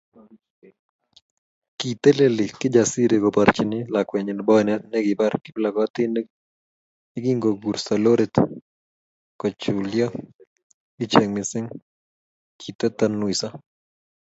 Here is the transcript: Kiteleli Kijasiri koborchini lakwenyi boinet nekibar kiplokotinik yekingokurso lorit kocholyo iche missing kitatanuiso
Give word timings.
Kiteleli 1.79 2.45
Kijasiri 2.59 3.15
koborchini 3.23 3.77
lakwenyi 3.93 4.33
boinet 4.47 4.81
nekibar 4.91 5.33
kiplokotinik 5.43 6.27
yekingokurso 7.13 7.93
lorit 8.03 8.35
kocholyo 9.39 10.07
iche 11.03 11.21
missing 11.33 11.67
kitatanuiso 12.59 13.47